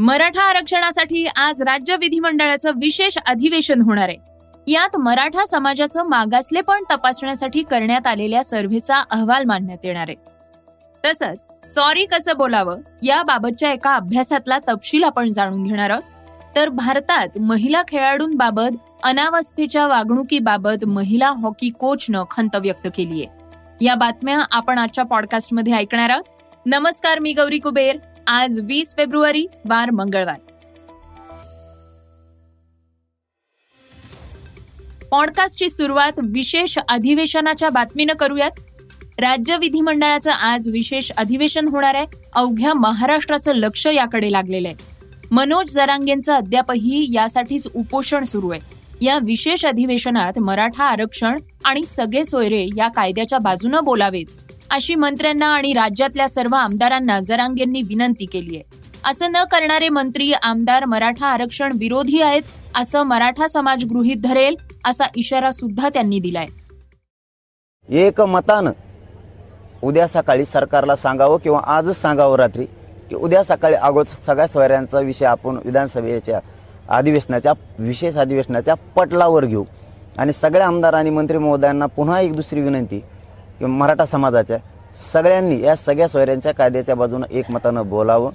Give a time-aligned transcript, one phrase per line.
[0.00, 4.16] मराठा आरक्षणासाठी आज राज्य विधिमंडळाचं विशेष अधिवेशन होणार आहे.
[4.66, 10.16] यात मराठा समाजाचं मागासलेपण तपासण्यासाठी करण्यात आलेल्या सर्व्हेचा अहवाल मांडण्यात येणार आहे.
[11.04, 16.02] तसंच सॉरी कसं बोलावं याबाबतच्या एका अभ्यासातला तपशील आपण जाणून घेणार आहोत.
[16.56, 24.38] तर भारतात महिला खेळाडूंबाबत अनावस्थेच्या वागणुकीबाबत महिला हॉकी कोचनं खंत व्यक्त केली आहे या बातम्या
[24.50, 26.22] आपण आजच्या पॉडकास्टमध्ये ऐकणार आहोत.
[26.66, 27.96] नमस्कार मी गौरी कुबेर.
[28.30, 30.36] आज वीस फेब्रुवारी वार मंगळवार.
[35.10, 38.50] पॉडकास्टची सुरुवात विशेष अधिवेशनाच्या बातमीनं करूयात.
[39.04, 42.06] राज्य विधिमंडळाचं आज विशेष अधिवेशन होणार आहे.
[42.32, 44.76] अवघ्या महाराष्ट्राचं लक्ष याकडे लागलेलं आहे.
[45.30, 48.60] मनोज जरांगेंचं अद्यापही यासाठीच उपोषण सुरू आहे.
[49.00, 54.47] या विशेष अधिवेशनात मराठा आरक्षण आणि सगळे सोयरे या कायद्याच्या बाजूनं बोलावेत.
[54.70, 58.64] अशी मंत्र्यांना आणि राज्यातल्या सर्व आमदारांना जरांगेंनी विनंती केली आहे.
[59.10, 62.42] असं न करणारे मंत्री आमदार मराठा आरक्षण विरोधी आहेत
[62.74, 66.46] असं मराठा समाज गृहीत धरेल असा इशारा सुद्धा त्यांनी दिलाय.
[67.88, 68.70] एक मतानं
[69.82, 72.64] उद्या सकाळी सरकारला सांगावं किंवा आजच सांगावं रात्री
[73.08, 76.40] की उद्या सकाळी अगोदर सगळ्या सोयऱ्यांचा विषय आपण विधानसभेच्या
[76.88, 79.64] अधिवेशनाच्या विशेष अधिवेशनाच्या पटलावर घेऊ.
[80.18, 83.00] आणि सगळ्या आमदार आणि मंत्री महोदयांना पुन्हा एक दुसरी विनंती
[83.58, 84.58] किंवा मराठा समाजाच्या
[85.12, 88.30] सगळ्यांनी या सगळ्या सोयऱ्यांच्या कायद्याच्या बाजूनं एकमतानं बोलावं.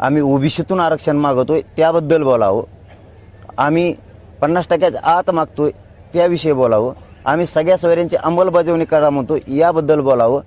[0.00, 2.62] आम्ही ओबीसीतून आरक्षण मागवतोय त्याबद्दल बोलावं.
[3.58, 3.94] आम्ही
[4.40, 5.70] पन्नास टक्क्याच्या आत मागतोय
[6.12, 6.92] त्याविषयी बोलावं.
[7.24, 10.40] आम्ही सगळ्या सोयऱ्यांची अंमलबजावणी करा म्हणतो याबद्दल बोलावं.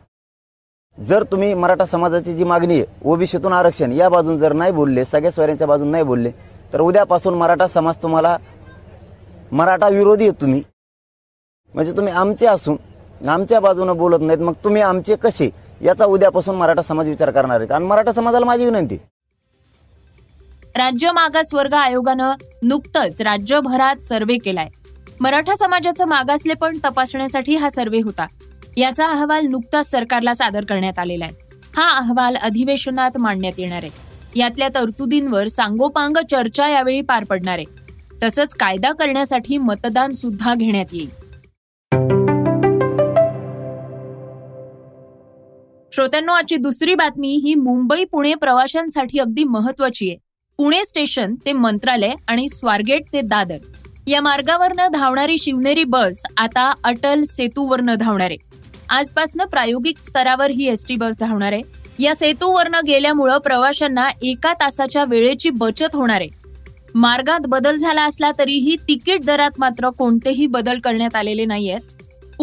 [0.98, 5.32] जर तुम्ही मराठा समाजाची जी मागणी आहे ओबीसीतून आरक्षण या बाजून जर नाही बोलले सगळ्या
[5.32, 6.32] सोयऱ्यांच्या बाजून नाही बोलले
[6.74, 8.38] तर उद्यापासून मराठा समाज तुम्हाला
[9.52, 10.62] मराठा विरोधी आहे तुम्ही.
[11.74, 12.76] म्हणजे तुम्ही आमचे असून
[13.30, 15.50] आमच्या बाजूने बोलत नाहीत मग तुम्ही आमचे कसे?
[15.82, 17.68] याचा उद्यापासून मराठा समाज विचार करणार आहे.
[17.68, 18.98] कारण मराठा समाजाला माझी विनंती
[20.76, 24.68] राज्य मागासवर्ग आयोगानं नुकतंच राज्यभरात सर्वे केलाय.
[25.20, 28.28] मराठा समाजाचं मागासलेपण तपासण्यासाठी हा सर्वे होता.
[28.78, 31.34] याचा अहवाल नुकताच सरकारला सादर करण्यात आलेला आहे.
[31.78, 33.92] हा अहवाल अधिवेशनात मांडण्यात येणार आहे.
[34.36, 37.66] यातल्या तरतुदींवर सांगोपांग चर्चा यावेळी पार पडणार आहे.
[38.24, 41.23] तसंच कायदा करण्यासाठी मतदान सुद्धा घेण्यात येईल.
[45.96, 50.18] श्रोत्यांनो आजची दुसरी बातमी ही मुंबई पुणे प्रवाशांसाठी अगदी महत्वाची आहे.
[50.58, 53.58] पुणे स्टेशन ते मंत्रालय आणि स्वारगेट ते दादर.
[54.08, 58.38] या मार्गावरनं धावणारी शिवनेरी बस आता अटल सेतूवरनं धावणार आहे.
[58.90, 61.62] आजपासनं प्रायोगिक स्तरावर ही एसटी बस धावणार आहे.
[62.00, 66.30] या सेतूवरनं गेल्यामुळं प्रवाशांना एका तासाच्या वेळेची बचत होणार आहे.
[66.96, 71.93] मार्गात बदल झाला असला तरीही तिकीट दरात मात्र कोणतेही बदल करण्यात आलेले नाहीयेत.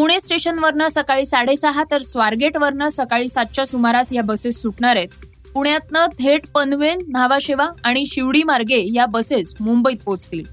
[0.00, 5.08] पुणे स्टेशनवरनं सकाळी साडेसहा तर स्वारगेटवरनं सकाळी सातच्या सुमारास या बसेस सुटणार आहेत.
[5.54, 10.44] पुण्यातनं थेट पनवेल न्हावाशेवा आणि शिवडी मार्गे या बसेस मुंबईत पोहोचतील.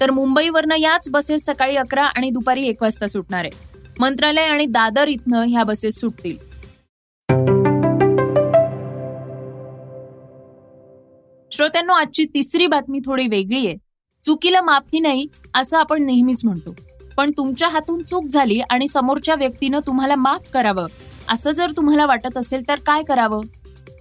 [0.00, 5.08] तर मुंबईवरनं याच बसेस सकाळी अकरा आणि दुपारी एक वाजता सुटणार आहे मंत्रालय आणि दादर
[5.08, 6.36] इथनं ह्या बसेस सुटतील.
[11.52, 13.76] श्रोत्यांनो आजची तिसरी बातमी थोडी वेगळी आहे.
[14.24, 16.76] चुकीला माफी नाही असं आपण नेहमीच म्हणतो.
[17.16, 20.86] पण तुमच्या हातून चूक झाली आणि समोरच्या व्यक्तीनं तुम्हाला माफ करावं.
[21.28, 23.40] असं जर तुम्हाला वाटत असेल तर काय करावं?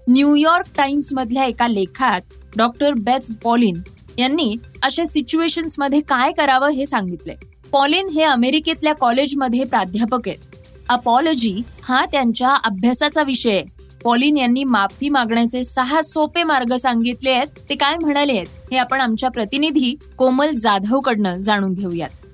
[0.08, 2.22] न्यूयॉर्क टाइम्स मधल्या एका लेखात
[2.58, 3.82] डॉक्टर बेथ पॉलिन
[4.18, 7.36] यांनी अशा सिच्युएशन्समध्ये काय करावं हे सांगितलंय.
[7.72, 10.56] पॉलिन हे अमेरिकेतल्या कॉलेजमध्ये प्राध्यापक आहेत.
[10.90, 13.64] अपॉलॉजी हा त्यांच्या अभ्यासाचा विषय आहे.
[14.04, 17.48] पॉलिन यांनी माफी मागण्याचे सहा सोपे मार्ग सांगितले आहेत.
[17.70, 22.25] ते काय म्हणाले आहेत हे आपण आमच्या प्रतिनिधी कोमल जाधव कडनं जाणून घेऊयात.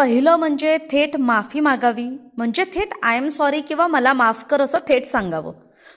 [0.00, 2.06] पहिलं म्हणजे थेट माफी मागावी.
[2.36, 5.52] म्हणजे थेट आय एम सॉरी किंवा मला माफ कर असं थेट सांगावं.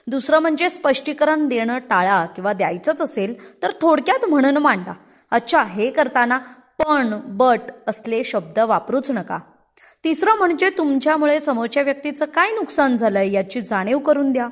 [0.06, 4.92] दुसरं म्हणजे स्पष्टीकरण देणं टाळा किंवा द्यायचंच असेल तर थोडक्यात म्हणणं मांडा.
[5.30, 6.38] अच्छा हे करताना
[6.78, 9.38] पण बट असले शब्द वापरूच नका.
[10.04, 14.48] तिसरं म्हणजे तुमच्यामुळे समोरच्या व्यक्तीचं काय नुकसान झालंय याची जाणीव करून द्या.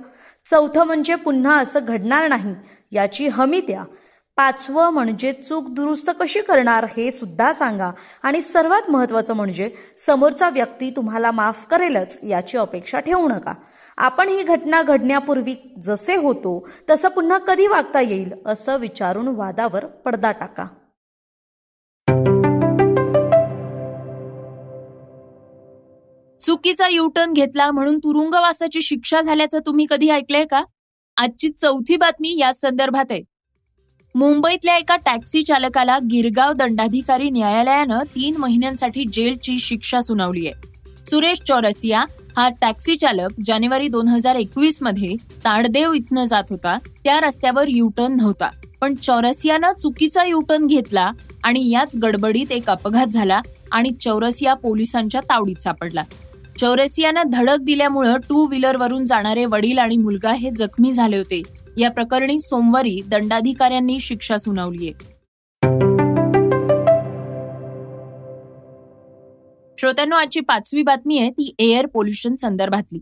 [0.50, 2.54] चौथं म्हणजे पुन्हा असं घडणार नाही
[2.92, 3.84] याची हमी द्या.
[4.36, 7.90] पाचवं म्हणजे चूक दुरुस्त कशी करणार हे सुद्धा सांगा.
[8.22, 9.70] आणि सर्वात महत्वाचं म्हणजे
[10.06, 13.54] समोरचा व्यक्ती तुम्हाला माफ करेलच याची अपेक्षा ठेवू नका.
[13.96, 20.32] आपण ही घटना घडण्यापूर्वी जसे होतो तसं पुन्हा कधी वागता येईल असं विचारून वादावर पडदा
[20.32, 20.66] टाका.
[26.40, 30.62] चुकीचा युटर्न घेतला म्हणून तुरुंगवासाची शिक्षा झाल्याचं तुम्ही कधी ऐकलंय का?
[31.16, 33.31] आजची चौथी बातमी या संदर्भात आहे.
[34.14, 40.68] मुंबईतल्या एका टॅक्सी चालकाला गिरगाव दंडाधिकारी न्यायालयानं तीन महिन्यांसाठी जेलची शिक्षा सुनावली आहे.
[41.10, 42.04] सुरेश चौरसिया
[42.36, 45.14] हा टॅक्सी चालक जानेवारी दोन हजार एकवीसमध्ये
[45.44, 46.78] ताडदेव इथनं जात होता.
[47.04, 48.50] त्या रस्त्यावर युटर्न नव्हता.
[48.80, 51.10] पण चौरसियानं चुकीचा युटर्न घेतला
[51.44, 53.40] आणि याच गडबडीत एक अपघात झाला
[53.72, 56.02] आणि चौरसिया पोलिसांच्या तावडीत सापडला.
[56.60, 61.42] चौरसियानं धडक दिल्यामुळं टू व्हीलरवरून जाणारे वडील आणि मुलगा हे जखमी झाले होते.
[61.78, 65.10] या प्रकरणी सोमवारी दंडाधिकाऱ्यांनी शिक्षा सुनावली आहे
[69.78, 72.98] श्रोत्यांनो आजची पाचवी बातमी आहे ती एअर पोल्युशन संदर्भातली.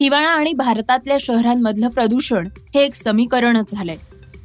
[0.00, 3.96] हिवाळा आणि भारतातल्या शहरांमधलं प्रदूषण हे एक समीकरणच झालंय.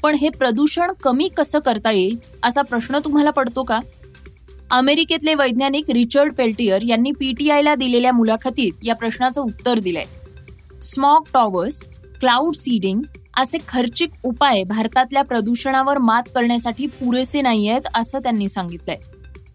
[0.03, 3.79] पण हे प्रदूषण कमी कसं करता येईल असा प्रश्न तुम्हाला पडतो का?
[4.71, 10.05] अमेरिकेतले वैज्ञानिक रिचर्ड पेल्टियर यांनी पीटीआयला दिलेल्या मुलाखतीत या प्रश्नाचं उत्तर दिलंय.
[10.81, 11.83] स्मॉग टॉवर्स
[12.19, 13.01] क्लाउड सीडिंग
[13.39, 18.97] असे खर्चिक उपाय भारतातल्या प्रदूषणावर मात करण्यासाठी पुरेसे नाही आहेत असं त्यांनी सांगितलंय.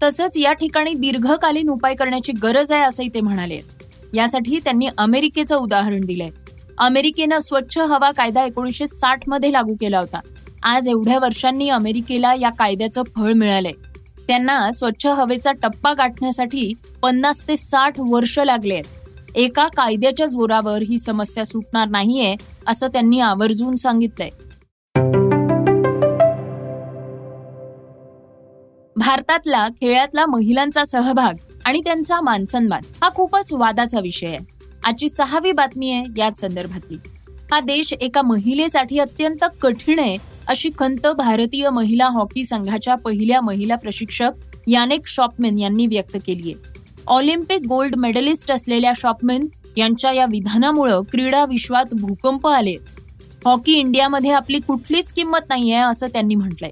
[0.02, 3.60] तसंच या ठिकाणी दीर्घकालीन उपाय करण्याची गरज आहे असंही ते म्हणाले.
[4.14, 6.31] यासाठी त्यांनी अमेरिकेचं उदाहरण दिलंय.
[6.78, 10.20] अमेरिकेनं स्वच्छ हवा कायदा एकोणीसशे साठमध्ये लागू केला होता.
[10.62, 13.72] आज एवढ्या वर्षांनी अमेरिकेला या कायद्याचं फळ मिळालंय.
[14.26, 16.72] त्यांना स्वच्छ हवेचा टप्पा गाठण्यासाठी
[17.02, 22.34] पन्नास ते साठ वर्ष लागले आहेत एका कायद्याच्या जोरावर ही समस्या सुटणार नाहीये
[22.69, 24.31] असं त्यांनी आवर्जून सांगितलंय.
[28.96, 34.38] भारतातला खेळातला महिलांचा सहभाग आणि त्यांचा मानसन्मान हा खूपच वादाचा विषय आहे.
[34.84, 36.96] आजची सहावी बातमी आहे याच संदर्भातली.
[37.52, 40.17] हा देश एका महिलेसाठी अत्यंत कठीण आहे
[40.49, 46.72] अशी खंत भारतीय महिला हॉकी संघाच्या पहिल्या महिला प्रशिक्षक यानेक शॉपमेन यांनी व्यक्त केली आहे
[47.06, 49.46] ऑलिम्पिक गोल्ड मेडलिस्ट असलेल्या शॉपमेन
[49.76, 52.76] यांच्या या विधानामुळं क्रीडा विश्वात भूकंप आले.
[53.44, 56.71] हॉकी इंडियामध्ये आपली कुठलीच किंमत नाहीये असं त्यांनी म्हटलंय.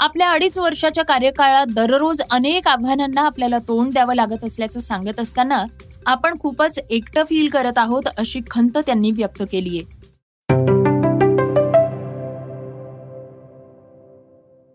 [0.00, 5.64] आपल्या अडीच वर्षाच्या कार्यकाळात दररोज अनेक आव्हानांना आपल्याला तोंड द्यावं लागत असल्याचं सांगत असताना
[6.06, 9.94] आपण खूपच एकटं फील करत आहोत अशी खंत त्यांनी व्यक्त केली आहे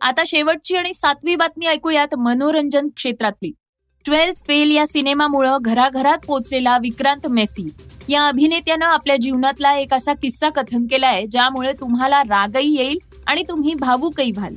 [0.01, 3.51] आता शेवटची आणि सातवी बातमी ऐकूयात मनोरंजन क्षेत्रातली.
[4.05, 7.67] ट्वेल्थ फेल या सिनेमामुळं घराघरात पोचलेला विक्रांत मेसी.
[8.09, 13.73] या अभिनेत्यानं आपल्या जीवनातला एक असा किस्सा कथन केलाय ज्यामुळे तुम्हाला रागही येईल आणि तुम्ही
[13.73, 14.55] भावूकही व्हाल.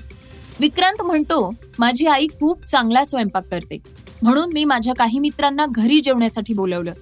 [0.61, 3.79] विक्रांत म्हणतो माझी आई खूप चांगला स्वयंपाक करते.
[4.23, 6.93] म्हणून मी माझ्या काही मित्रांना घरी जेवण्यासाठी बोलवलं.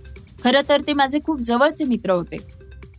[0.45, 2.39] खरं तर ते माझे खूप जवळचे मित्र होते.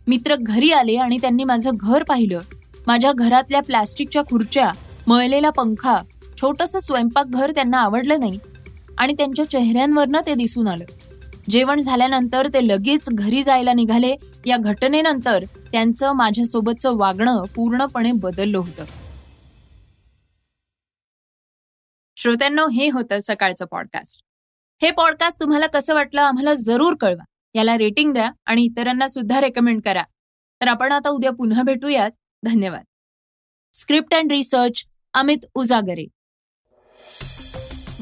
[0.06, 2.40] मित्र घरी आले आणि त्यांनी माझं घर पाहिलं.
[2.86, 4.70] माझ्या घरातल्या प्लास्टिकच्या खुर्च्या
[5.06, 6.00] मळलेला पंखा
[6.40, 8.38] छोटस स्वयंपाकघर त्यांना आवडलं नाही.
[8.98, 10.84] आणि त्यांच्या चेहऱ्यांवरनं ते दिसून आलं.
[11.48, 14.14] जेवण झाल्यानंतर ते लगेच घरी जायला निघाले.
[14.46, 18.84] या घटनेनंतर त्यांचं माझ्यासोबतचं वागणं पूर्णपणे बदललं होतं.
[22.16, 24.22] श्रोत्यांनो हे होतं सकाळचं पॉडकास्ट
[24.82, 27.24] हे पॉडकास्ट तुम्हाला कसं वाटलं आम्हाला जरूर कळवा.
[27.54, 30.02] याला रेटिंग द्या आणि इतरांना सुद्धा रेकमेंड करा.
[30.60, 32.10] तर आपण आता उद्या पुन्हा भेटूयात.
[32.42, 32.82] धन्यवाद.
[33.74, 36.06] Script and research Amit Ujagare.